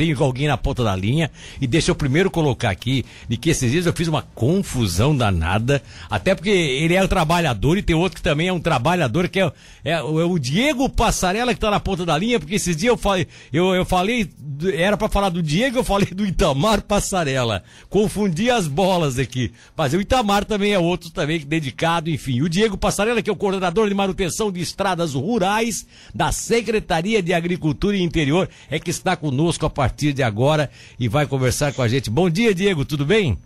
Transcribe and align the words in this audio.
tenho 0.00 0.24
alguém 0.24 0.48
na 0.48 0.56
ponta 0.56 0.82
da 0.82 0.96
linha. 0.96 1.30
E 1.60 1.66
deixa 1.66 1.90
eu 1.90 1.94
primeiro 1.94 2.30
colocar 2.30 2.70
aqui 2.70 3.04
de 3.28 3.36
que 3.36 3.50
esses 3.50 3.70
dias 3.70 3.84
eu 3.84 3.92
fiz 3.92 4.08
uma 4.08 4.22
confusão 4.34 5.14
danada. 5.14 5.82
Até 6.08 6.34
porque 6.34 6.48
ele 6.48 6.94
é 6.94 7.04
um 7.04 7.06
trabalhador 7.06 7.76
e 7.76 7.82
tem 7.82 7.94
outro 7.94 8.16
que 8.16 8.22
também 8.22 8.48
é 8.48 8.52
um 8.52 8.60
trabalhador, 8.60 9.28
que 9.28 9.38
é, 9.38 9.52
é, 9.84 9.92
é 9.92 10.02
o 10.02 10.38
Diego 10.38 10.88
Passarela 10.88 11.52
que 11.52 11.60
tá 11.60 11.70
na 11.70 11.78
ponta 11.78 12.06
da 12.06 12.16
linha, 12.16 12.40
porque 12.40 12.54
esses 12.54 12.74
dias 12.74 12.92
eu 12.92 12.96
falei, 12.96 13.26
eu, 13.52 13.74
eu 13.74 13.84
falei, 13.84 14.26
era 14.68 14.96
para 14.96 15.08
falar 15.08 15.28
do 15.28 15.42
Diego, 15.42 15.78
eu 15.78 15.84
falei 15.84 16.08
do 16.08 16.26
Itamar 16.26 16.82
Passarela. 16.82 17.62
Confundi 17.88 18.50
as 18.50 18.66
bolas 18.66 19.18
aqui. 19.18 19.52
Mas 19.76 19.92
o 19.92 20.00
Itamar 20.00 20.44
também 20.44 20.72
é 20.72 20.78
outro 20.78 21.10
também 21.10 21.40
dedicado, 21.40 22.10
enfim. 22.10 22.42
O 22.42 22.48
Diego 22.48 22.76
Passarela, 22.76 23.22
que 23.22 23.30
é 23.30 23.32
o 23.32 23.36
coordenador 23.36 23.88
de 23.88 23.94
manutenção 23.94 24.50
de 24.50 24.60
estradas 24.60 25.14
rurais 25.14 25.86
da 26.14 26.32
Secretaria 26.32 27.22
de 27.22 27.32
Agricultura 27.32 27.96
e 27.96 28.02
Interior, 28.02 28.48
é 28.70 28.78
que 28.78 28.90
está 28.90 29.16
conosco 29.16 29.64
a 29.66 29.70
partir 29.70 30.12
de 30.12 30.22
agora 30.22 30.70
e 30.98 31.08
vai 31.08 31.26
conversar 31.26 31.72
com 31.72 31.82
a 31.82 31.88
gente. 31.88 32.10
Bom 32.10 32.28
dia, 32.28 32.54
Diego, 32.54 32.84
tudo 32.84 33.06
bem? 33.06 33.38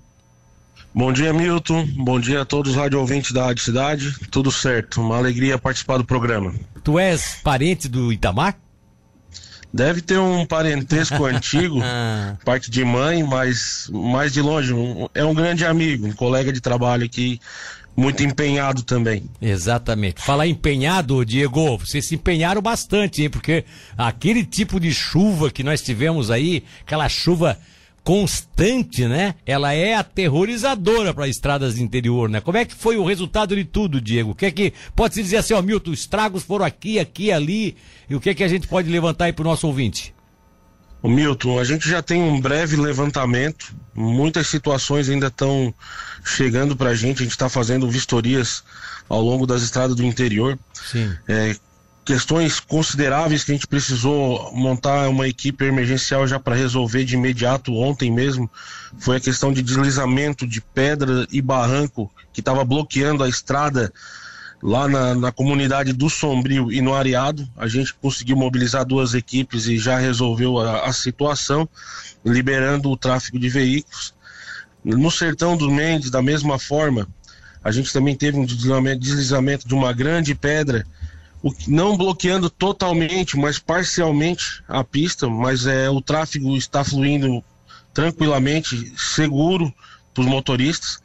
Bom 0.95 1.13
dia, 1.13 1.33
Milton. 1.33 1.89
Bom 1.97 2.21
dia 2.21 2.43
a 2.43 2.45
todos 2.45 2.71
os 2.71 2.77
rádio 2.77 3.01
ouvintes 3.01 3.33
da 3.33 3.47
Rádio 3.47 3.65
Cidade. 3.65 4.15
Tudo 4.31 4.53
certo. 4.53 5.01
Uma 5.01 5.17
alegria 5.17 5.59
participar 5.59 5.99
do 5.99 6.05
programa. 6.05 6.55
Tu 6.85 6.99
és 6.99 7.41
parente 7.43 7.89
do 7.89 8.13
Itamar? 8.13 8.64
Deve 9.75 10.01
ter 10.01 10.21
um 10.21 10.47
parentesco 10.47 11.25
antigo, 11.27 11.81
parte 12.45 12.71
de 12.71 12.85
mãe, 12.85 13.25
mas 13.25 13.91
mais 13.93 14.33
de 14.33 14.41
longe. 14.41 14.73
Um, 14.73 15.09
é 15.13 15.25
um 15.25 15.35
grande 15.35 15.67
amigo, 15.67 16.07
um 16.07 16.13
colega 16.13 16.53
de 16.53 16.61
trabalho 16.61 17.05
aqui 17.05 17.41
muito 17.97 18.23
empenhado 18.23 18.85
também. 18.85 19.29
Exatamente. 19.43 20.23
Falar 20.23 20.47
empenhado, 20.47 21.25
Diego, 21.25 21.79
vocês 21.79 22.07
se 22.07 22.15
empenharam 22.15 22.63
bastante, 22.63 23.23
hein? 23.23 23.31
Porque 23.31 23.65
aquele 23.99 24.45
tipo 24.45 24.79
de 24.79 24.95
chuva 24.95 25.51
que 25.51 25.65
nós 25.65 25.83
tivemos 25.83 26.31
aí, 26.31 26.63
aquela 26.87 27.09
chuva 27.09 27.59
constante, 28.05 29.07
né? 29.09 29.35
Ela 29.47 29.73
é 29.73 29.95
aterrorizadora 29.95 31.15
para 31.15 31.27
estradas 31.27 31.77
do 31.77 31.83
interior, 31.83 32.29
né? 32.29 32.41
Como 32.41 32.59
é 32.59 32.65
que 32.67 32.75
foi 32.75 32.99
o 32.99 33.05
resultado 33.05 33.57
de 33.57 33.65
tudo, 33.65 34.01
Diego? 34.01 34.33
O 34.33 34.35
que 34.35 34.45
é 34.45 34.51
que 34.51 34.75
pode 34.95 35.15
se 35.15 35.23
dizer 35.23 35.39
assim, 35.39 35.55
ó, 35.55 35.63
Milton, 35.63 35.93
estragos 35.93 36.43
foram 36.43 36.67
aqui, 36.67 36.99
aqui, 36.99 37.33
ali, 37.33 37.77
e 38.09 38.15
o 38.15 38.21
que 38.21 38.29
é 38.29 38.35
que 38.35 38.45
a 38.45 38.49
gente 38.49 38.69
pode 38.69 38.91
levantar 38.91 39.25
aí 39.25 39.33
pro 39.33 39.43
nosso 39.43 39.67
ouvinte? 39.67 40.15
O 41.03 41.09
Milton, 41.09 41.59
a 41.59 41.65
gente 41.65 41.89
já 41.89 42.03
tem 42.03 42.23
um 42.23 42.41
breve 42.41 42.77
levantamento, 42.77 43.75
muitas 43.95 44.47
situações 44.49 45.09
ainda 45.09 45.29
estão 45.29 45.73
chegando 46.25 46.77
para 46.77 46.91
a 46.91 46.95
gente, 46.95 47.19
a 47.19 47.23
gente 47.25 47.33
está 47.33 47.49
fazendo 47.49 47.91
vistorias 47.91 48.63
ao 49.09 49.21
longo 49.21 49.47
das 49.47 49.63
estradas 49.63 49.97
do 49.97 50.05
interior. 50.05 50.59
Sim. 50.73 51.15
É, 51.29 51.57
questões 52.05 52.61
consideráveis 52.61 53.43
que 53.43 53.53
a 53.53 53.55
gente 53.55 53.67
precisou 53.67 54.53
montar 54.53 55.09
uma 55.09 55.27
equipe 55.27 55.65
emergencial 55.65 56.27
já 56.27 56.39
para 56.39 56.55
resolver 56.55 57.05
de 57.05 57.15
imediato 57.15 57.75
ontem 57.75 58.13
mesmo 58.13 58.51
foi 58.99 59.17
a 59.17 59.21
questão 59.21 59.53
de 59.53 59.63
deslizamento 59.63 60.47
de 60.47 60.61
pedra 60.61 61.27
e 61.33 61.41
barranco 61.41 62.11
que 62.33 62.41
estava 62.41 62.65
bloqueando 62.65 63.25
a 63.25 63.29
estrada 63.29 63.93
lá 64.63 64.89
na, 64.89 65.15
na, 65.15 65.33
comunidade 65.33 65.93
do 65.93 66.09
Sombrio 66.09 66.73
e 66.73 66.81
no 66.81 66.95
Areado. 66.95 67.47
A 67.57 67.69
gente 67.69 67.93
conseguiu 67.95 68.37
mobilizar 68.37 68.85
duas 68.85 69.13
equipes 69.13 69.67
e 69.67 69.79
já 69.79 69.99
resolveu 69.99 70.59
a, 70.59 70.87
a 70.87 70.93
situação, 70.93 71.69
liberando 72.25 72.91
o 72.91 72.97
tráfego 72.97 73.39
de 73.39 73.49
veículos. 73.49 74.15
No 74.83 75.11
Sertão 75.11 75.57
dos 75.57 75.71
Mendes, 75.71 76.11
da 76.11 76.23
mesma 76.23 76.59
forma, 76.59 77.07
a 77.63 77.71
gente 77.71 77.93
também 77.93 78.15
teve 78.15 78.39
um 78.39 78.45
deslizamento, 78.45 79.67
de 79.67 79.75
uma 79.75 79.93
grande 79.93 80.35
pedra, 80.35 80.87
não 81.69 81.97
bloqueando 81.97 82.49
totalmente, 82.49 83.37
mas 83.37 83.59
parcialmente 83.59 84.63
a 84.67 84.83
pista, 84.83 85.29
mas 85.29 85.67
é, 85.67 85.91
o 85.91 86.01
tráfego 86.01 86.57
está 86.57 86.83
fluindo 86.83 87.45
tranquilamente, 87.93 88.93
seguro 88.97 89.73
para 90.13 90.23
os 90.23 90.27
motoristas. 90.27 91.03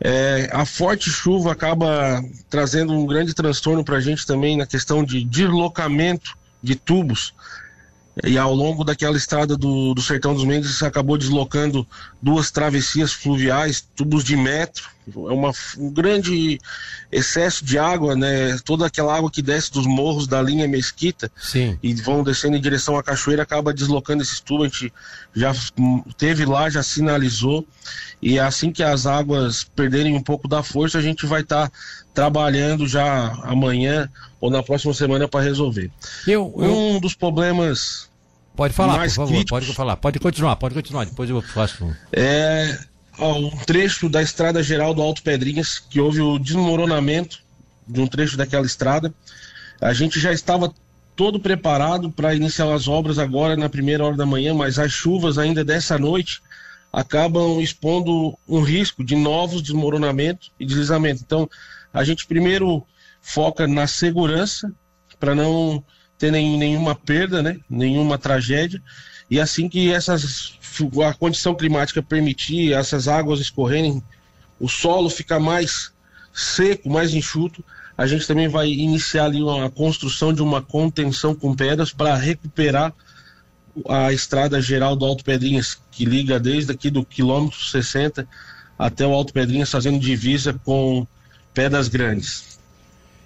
É, 0.00 0.48
a 0.52 0.64
forte 0.64 1.10
chuva 1.10 1.52
acaba 1.52 2.22
trazendo 2.50 2.92
um 2.92 3.06
grande 3.06 3.34
transtorno 3.34 3.84
para 3.84 3.98
a 3.98 4.00
gente 4.00 4.26
também 4.26 4.56
na 4.56 4.66
questão 4.66 5.04
de 5.04 5.22
deslocamento 5.22 6.36
de 6.62 6.74
tubos. 6.74 7.34
E 8.24 8.36
ao 8.36 8.52
longo 8.52 8.84
daquela 8.84 9.16
estrada 9.16 9.56
do, 9.56 9.94
do 9.94 10.02
Sertão 10.02 10.34
dos 10.34 10.44
Mendes 10.44 10.82
acabou 10.82 11.16
deslocando 11.16 11.86
duas 12.20 12.50
travessias 12.50 13.12
fluviais, 13.12 13.80
tubos 13.94 14.22
de 14.22 14.36
metro, 14.36 14.90
é 15.08 15.32
uma, 15.32 15.50
um 15.78 15.90
grande 15.90 16.60
excesso 17.10 17.64
de 17.64 17.78
água, 17.78 18.14
né? 18.14 18.56
Toda 18.64 18.86
aquela 18.86 19.16
água 19.16 19.30
que 19.30 19.42
desce 19.42 19.72
dos 19.72 19.86
morros 19.86 20.26
da 20.26 20.40
linha 20.40 20.68
Mesquita 20.68 21.30
Sim. 21.36 21.76
e 21.82 21.92
vão 21.94 22.22
descendo 22.22 22.56
em 22.56 22.60
direção 22.60 22.96
à 22.96 23.02
cachoeira, 23.02 23.42
acaba 23.42 23.74
deslocando 23.74 24.22
esses 24.22 24.38
tubos. 24.38 24.66
A 24.66 24.68
gente 24.68 24.92
já 25.34 25.52
teve 26.16 26.44
lá, 26.44 26.70
já 26.70 26.82
sinalizou. 26.82 27.66
E 28.20 28.38
assim 28.38 28.70
que 28.70 28.82
as 28.82 29.06
águas 29.06 29.64
perderem 29.64 30.14
um 30.14 30.22
pouco 30.22 30.46
da 30.46 30.62
força, 30.62 30.98
a 30.98 31.02
gente 31.02 31.26
vai 31.26 31.40
estar 31.40 31.68
tá 31.68 31.76
trabalhando 32.14 32.86
já 32.86 33.32
amanhã 33.42 34.08
ou 34.40 34.50
na 34.50 34.62
próxima 34.62 34.94
semana 34.94 35.26
para 35.26 35.44
resolver. 35.44 35.90
Eu, 36.26 36.54
eu... 36.58 36.76
Um 36.76 37.00
dos 37.00 37.14
problemas. 37.14 38.08
Pode 38.54 38.74
falar, 38.74 39.00
por 39.00 39.10
favor, 39.10 39.28
críticos, 39.28 39.50
pode 39.50 39.74
falar. 39.74 39.96
Pode 39.96 40.20
continuar, 40.20 40.56
pode 40.56 40.74
continuar, 40.74 41.06
depois 41.06 41.28
eu 41.28 41.40
faço. 41.40 41.90
É 42.12 42.78
um 43.18 43.50
trecho 43.64 44.08
da 44.08 44.22
estrada 44.22 44.62
geral 44.62 44.94
do 44.94 45.02
Alto 45.02 45.22
Pedrinhas, 45.22 45.78
que 45.78 46.00
houve 46.00 46.20
o 46.20 46.38
desmoronamento 46.38 47.40
de 47.86 48.00
um 48.00 48.06
trecho 48.06 48.36
daquela 48.36 48.66
estrada. 48.66 49.12
A 49.80 49.92
gente 49.92 50.18
já 50.18 50.32
estava 50.32 50.72
todo 51.14 51.38
preparado 51.38 52.10
para 52.10 52.34
iniciar 52.34 52.72
as 52.72 52.88
obras 52.88 53.18
agora 53.18 53.56
na 53.56 53.68
primeira 53.68 54.04
hora 54.04 54.16
da 54.16 54.26
manhã, 54.26 54.54
mas 54.54 54.78
as 54.78 54.92
chuvas 54.92 55.38
ainda 55.38 55.64
dessa 55.64 55.98
noite 55.98 56.42
acabam 56.92 57.60
expondo 57.60 58.36
um 58.46 58.60
risco 58.60 59.02
de 59.02 59.16
novos 59.16 59.62
desmoronamentos 59.62 60.52
e 60.58 60.66
deslizamentos. 60.66 61.22
Então, 61.22 61.48
a 61.92 62.04
gente 62.04 62.26
primeiro 62.26 62.84
foca 63.20 63.66
na 63.66 63.86
segurança 63.86 64.72
para 65.18 65.34
não 65.34 65.82
ter 66.22 66.30
nem, 66.30 66.56
nenhuma 66.56 66.94
perda, 66.94 67.42
né, 67.42 67.58
nenhuma 67.68 68.16
tragédia. 68.16 68.80
E 69.28 69.40
assim 69.40 69.68
que 69.68 69.92
essas 69.92 70.56
a 71.04 71.12
condição 71.12 71.52
climática 71.52 72.00
permitir 72.00 72.72
essas 72.72 73.08
águas 73.08 73.40
escorrerem, 73.40 74.00
o 74.60 74.68
solo 74.68 75.10
ficar 75.10 75.40
mais 75.40 75.92
seco, 76.32 76.88
mais 76.88 77.12
enxuto, 77.12 77.64
a 77.98 78.06
gente 78.06 78.24
também 78.24 78.46
vai 78.46 78.68
iniciar 78.68 79.24
ali 79.24 79.42
uma 79.42 79.68
construção 79.68 80.32
de 80.32 80.40
uma 80.40 80.62
contenção 80.62 81.34
com 81.34 81.56
pedras 81.56 81.92
para 81.92 82.14
recuperar 82.14 82.94
a 83.88 84.12
estrada 84.12 84.60
geral 84.62 84.94
do 84.94 85.04
Alto 85.04 85.24
Pedrinhas, 85.24 85.76
que 85.90 86.04
liga 86.04 86.38
desde 86.38 86.70
aqui 86.70 86.88
do 86.88 87.04
quilômetro 87.04 87.58
60 87.58 88.28
até 88.78 89.04
o 89.04 89.12
Alto 89.12 89.32
Pedrinhas, 89.32 89.70
fazendo 89.70 89.98
divisa 89.98 90.54
com 90.64 91.04
Pedras 91.52 91.88
Grandes. 91.88 92.51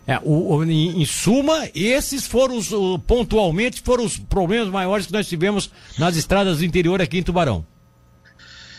É, 0.07 0.21
o, 0.23 0.63
em, 0.63 1.03
em, 1.03 1.05
suma, 1.05 1.69
esses 1.75 2.27
foram 2.27 2.57
os, 2.57 2.69
pontualmente 3.07 3.83
foram 3.83 4.05
os 4.05 4.17
problemas 4.17 4.69
maiores 4.69 5.07
que 5.07 5.13
nós 5.13 5.27
tivemos 5.27 5.69
nas 5.99 6.17
estradas 6.17 6.59
do 6.59 6.65
interior 6.65 7.03
aqui 7.03 7.19
em 7.19 7.23
Tubarão. 7.25 7.67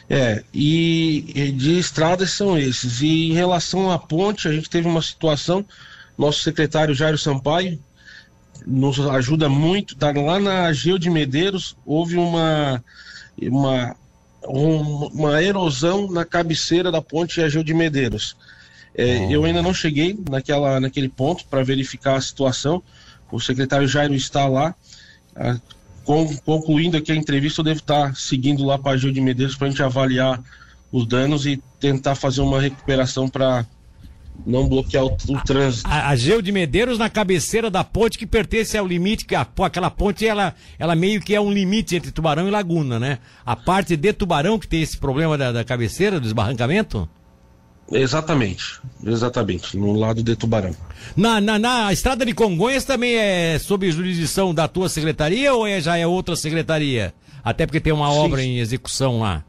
É, 0.10 0.42
e, 0.54 1.26
e 1.36 1.52
de 1.52 1.78
estradas 1.78 2.32
são 2.32 2.58
esses. 2.58 3.02
E 3.02 3.32
em 3.32 3.34
relação 3.34 3.92
à 3.92 4.00
ponte, 4.00 4.48
a 4.48 4.54
gente 4.54 4.70
teve 4.70 4.88
uma 4.88 5.02
situação, 5.02 5.66
nosso 6.18 6.42
secretário 6.42 6.96
Jairo 6.96 7.18
Sampaio 7.18 7.78
nos 8.66 9.00
ajuda 9.00 9.50
muito. 9.50 9.96
Tá, 9.96 10.12
lá 10.12 10.40
na 10.40 10.72
Geo 10.72 10.98
de 10.98 11.09
Medeiros 11.09 11.76
houve 11.86 12.16
uma, 12.16 12.84
uma, 13.42 13.96
um, 14.48 15.08
uma 15.08 15.44
erosão 15.44 16.09
na 16.09 16.26
cabeceira 16.26 16.92
da 16.92 17.02
ponte 17.02 17.42
Ageu 17.42 17.64
de 17.64 17.74
Medeiros. 17.74 18.36
É, 18.97 19.19
oh. 19.19 19.31
Eu 19.31 19.46
ainda 19.46 19.62
não 19.62 19.74
cheguei 19.74 20.18
naquela, 20.30 20.80
naquele 20.80 21.08
ponto 21.08 21.46
para 21.46 21.63
verificar 21.63 22.16
a 22.16 22.22
situação. 22.22 22.81
O 23.31 23.40
secretário 23.40 23.88
Jairo 23.88 24.16
está 24.16 24.47
lá. 24.47 24.74
Ah, 25.35 25.58
com, 26.03 26.35
concluindo 26.38 26.97
aqui 26.97 27.12
a 27.12 27.16
entrevista, 27.16 27.62
eu 27.62 27.66
devo 27.66 27.80
estar 27.80 28.16
seguindo 28.16 28.66
lá 28.66 28.79
para 28.79 28.94
a 28.94 28.97
Gil 28.97 29.11
de 29.11 29.22
Medeiros 29.22 29.55
para 29.55 29.67
a 29.67 29.70
gente 29.70 29.84
avaliar 29.84 30.41
os 30.91 31.05
danos 31.05 31.46
e 31.46 31.61
tentar 31.79 32.16
fazer 32.16 32.41
uma 32.41 32.61
recuperação 32.61 33.28
para 33.28 33.66
não 34.46 34.67
bloquear 34.67 35.03
o, 35.03 35.17
o 35.28 35.44
trânsito. 35.44 35.88
A, 35.90 36.09
a, 36.09 36.16
Geu 36.16 36.41
de 36.41 36.52
Medeiros 36.52 36.97
na 36.97 37.09
cabeceira 37.09 37.70
da 37.70 37.84
ponte 37.84 38.17
que 38.17 38.26
pertence 38.26 38.78
ao 38.78 38.88
limite, 38.88 39.26
que 39.26 39.35
a, 39.35 39.46
aquela 39.64 39.91
ponte 39.91 40.26
ela, 40.26 40.55
ela 40.79 40.96
meio 40.96 41.22
que 41.22 41.35
é 41.35 41.41
um 41.41 41.52
limite 41.52 41.96
entre 41.96 42.11
Tubarão 42.11 42.47
e 42.47 42.52
Laguna, 42.52 42.99
né? 42.99 43.20
A 43.46 43.55
parte 43.55 43.96
de 43.96 44.14
Tubarão 44.14 44.58
que 44.58 44.67
tem 44.67 44.82
esse 44.82 44.97
problema 44.97 45.38
da, 45.38 45.52
da 45.52 45.64
cabeceira, 45.64 46.20
do 46.20 46.28
esbarrancamento? 46.28 47.09
Exatamente, 47.91 48.81
exatamente, 49.05 49.78
no 49.78 49.93
lado 49.93 50.22
de 50.22 50.35
Tubarão. 50.35 50.75
Na, 51.16 51.39
na, 51.39 51.57
na 51.57 51.93
estrada 51.93 52.25
de 52.25 52.34
Congonhas 52.34 52.84
também 52.84 53.16
é 53.16 53.57
sob 53.59 53.89
jurisdição 53.89 54.53
da 54.53 54.67
tua 54.67 54.89
secretaria 54.89 55.53
ou 55.53 55.66
é, 55.66 55.79
já 55.79 55.97
é 55.97 56.05
outra 56.05 56.35
secretaria? 56.35 57.13
Até 57.43 57.66
porque 57.66 57.79
tem 57.79 57.93
uma 57.93 58.11
Sim. 58.11 58.17
obra 58.17 58.43
em 58.43 58.59
execução 58.59 59.19
lá. 59.22 59.43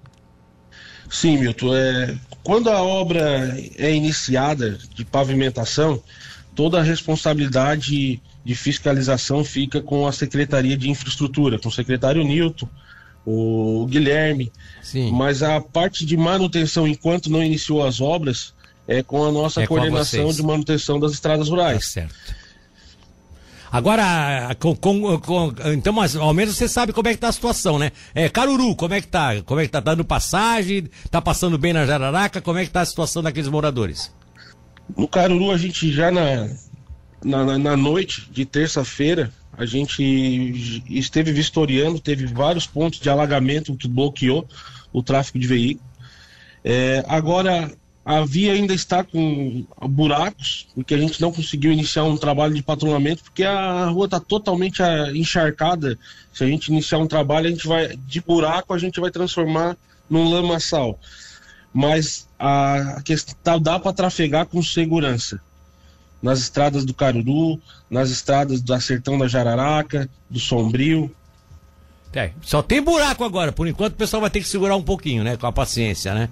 Sim, 1.11 1.39
Milton. 1.39 1.75
É, 1.75 2.17
quando 2.45 2.71
a 2.71 2.81
obra 2.81 3.57
é 3.77 3.93
iniciada 3.93 4.79
de 4.95 5.05
pavimentação, 5.05 6.01
toda 6.55 6.79
a 6.79 6.83
responsabilidade 6.83 8.23
de 8.45 8.55
fiscalização 8.55 9.43
fica 9.45 9.83
com 9.83 10.07
a 10.07 10.13
Secretaria 10.13 10.77
de 10.77 10.89
Infraestrutura, 10.89 11.59
com 11.59 11.69
o 11.69 11.73
secretário 11.73 12.23
Nilton, 12.23 12.69
o 13.31 13.87
Guilherme. 13.87 14.51
Sim. 14.83 15.11
Mas 15.13 15.43
a 15.43 15.61
parte 15.61 16.07
de 16.07 16.17
manutenção, 16.17 16.87
enquanto 16.89 17.31
não 17.31 17.43
iniciou 17.43 17.85
as 17.87 18.01
obras, 18.01 18.55
é 18.87 19.03
com 19.03 19.25
a 19.25 19.31
nossa 19.31 19.63
É 19.63 19.67
coordenação 19.67 20.23
vocês. 20.25 20.37
de 20.37 20.43
manutenção 20.43 20.99
das 20.99 21.13
estradas 21.13 21.47
Tá 21.49 21.51
rurais. 21.55 21.85
certo. 21.87 22.15
Agora, 23.71 24.57
com, 24.59 24.75
com- 24.75 25.19
com- 25.21 25.53
então, 25.75 25.93
mas 25.93 26.17
ao 26.17 26.33
menos 26.33 26.57
você 26.57 26.67
sabe 26.67 26.91
como 26.95 27.07
é 27.07 27.13
que 27.13 27.19
tá 27.21 27.29
a 27.29 27.33
situação, 27.33 27.79
né? 27.79 27.93
É, 28.15 28.27
Caruru, 28.27 28.75
como 28.75 28.95
é 28.95 29.01
que 29.03 29.09
tá? 29.09 29.43
Como 29.45 29.61
é 29.61 29.67
que 29.67 29.71
tá? 29.71 29.83
Tá 29.83 29.91
dando 29.91 30.05
passagem? 30.07 30.89
Tá 31.11 31.21
passando 31.21 31.59
bem 31.59 31.75
na 31.75 31.85
Jararaca? 31.85 32.41
Como 32.41 32.59
é 32.59 32.65
que 32.65 32.71
tá 32.71 32.81
a 32.81 32.87
situação 32.87 33.23
daqueles 33.23 33.49
moradores? 33.51 34.11
No 34.97 35.07
Caruru, 35.07 35.51
a 35.51 35.59
gente 35.59 35.93
já 35.93 36.11
na, 36.11 36.49
na- 37.23 37.59
na 37.59 37.77
noite 37.77 38.27
de 38.31 38.47
terça-feira, 38.47 39.31
a 39.59 39.67
gente 39.67 40.85
esteve 40.89 41.33
vistoriando, 41.33 41.99
teve 41.99 42.27
vários 42.27 42.65
pontos 42.65 43.01
de 43.01 43.11
alagamento 43.11 43.77
que 43.77 43.89
bloqueou 43.89 44.49
o 44.93 45.03
tráfego 45.03 45.41
de 45.41 45.49
veículos. 45.49 45.89
É, 46.65 47.05
agora, 47.09 47.69
a 48.05 48.25
via 48.25 48.53
ainda 48.53 48.73
está 48.73 49.03
com 49.03 49.67
buracos, 49.83 50.69
porque 50.77 50.95
a 50.95 50.99
gente 50.99 51.21
não 51.21 51.33
conseguiu 51.33 51.73
iniciar 51.73 52.05
um 52.05 52.17
trabalho 52.17 52.55
de 52.55 52.63
patrulhamento, 52.63 53.25
porque 53.25 53.43
a 53.43 53.87
rua 53.87 54.05
está 54.05 54.21
totalmente 54.21 54.81
ah, 54.81 55.11
encharcada. 55.13 55.99
Se 56.33 56.45
a 56.45 56.47
gente 56.47 56.69
iniciar 56.69 56.99
um 56.99 57.09
trabalho, 57.09 57.49
a 57.49 57.51
gente 57.51 57.67
vai 57.67 57.97
de 57.97 58.21
buraco, 58.21 58.73
a 58.73 58.79
gente 58.79 59.01
vai 59.01 59.11
transformar 59.11 59.77
num 60.09 60.31
lamaçal. 60.31 61.01
Mas 61.75 62.29
a 62.39 63.03
questão 63.05 63.61
dá 63.61 63.81
para 63.81 63.93
trafegar 63.93 64.47
com 64.47 64.63
segurança 64.63 65.41
nas 66.23 66.41
estradas 66.41 66.85
do 66.85 66.93
Caruru, 66.93 67.61
nas 67.89 68.11
estradas 68.11 68.61
da 68.61 68.81
Sertão 68.81 69.19
da 69.19 69.29
Jararaca, 69.29 70.09
do 70.29 70.39
Sombrio. 70.39 71.15
É, 72.13 72.33
só 72.41 72.63
tem 72.63 72.83
buraco 72.83 73.23
agora, 73.23 73.53
por 73.53 73.69
enquanto 73.69 73.93
o 73.93 73.97
pessoal 73.97 74.21
vai 74.21 74.31
ter 74.31 74.41
que 74.41 74.49
segurar 74.49 74.77
um 74.77 74.83
pouquinho, 74.83 75.23
né? 75.23 75.37
Com 75.37 75.47
a 75.47 75.53
paciência, 75.53 76.15
né? 76.15 76.29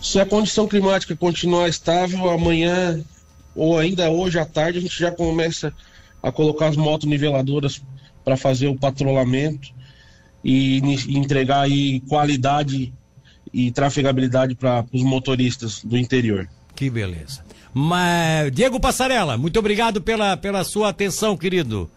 Se 0.00 0.20
a 0.20 0.26
condição 0.26 0.68
climática 0.68 1.16
continuar 1.16 1.68
estável, 1.68 2.28
amanhã 2.30 3.02
ou 3.54 3.78
ainda 3.78 4.10
hoje 4.10 4.38
à 4.38 4.44
tarde, 4.44 4.78
a 4.78 4.82
gente 4.82 4.98
já 4.98 5.10
começa 5.10 5.72
a 6.22 6.30
colocar 6.30 6.68
as 6.68 6.76
motos 6.76 7.08
niveladoras 7.08 7.82
para 8.24 8.36
fazer 8.36 8.68
o 8.68 8.76
patrulhamento 8.76 9.72
e 10.42 10.78
entregar 11.08 11.62
aí 11.62 12.00
qualidade 12.00 12.92
e 13.52 13.70
trafegabilidade 13.70 14.54
para 14.54 14.84
os 14.92 15.02
motoristas 15.02 15.82
do 15.84 15.96
interior. 15.96 16.48
Que 16.74 16.90
beleza. 16.90 17.44
Mas, 17.74 18.52
Diego 18.52 18.78
Passarela, 18.78 19.36
muito 19.36 19.58
obrigado 19.58 20.00
pela, 20.00 20.36
pela 20.36 20.62
sua 20.62 20.90
atenção, 20.90 21.36
querido. 21.36 21.90